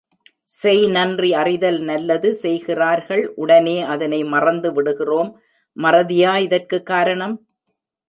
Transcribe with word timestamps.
செய் 0.51 0.87
நன்றி 0.87 1.33
அறிதல் 1.33 1.79
நல்லது 1.79 2.33
செய்கிறார்கள் 2.33 3.33
உடனே 3.35 3.81
அதனை 3.83 4.23
மறந்துவிடுகிறோம் 4.23 5.31
மறதியா 5.77 6.39
இதற்குக் 6.39 6.85
காரணம்? 6.85 7.47